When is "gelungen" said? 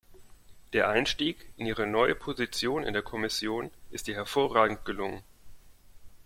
4.83-5.21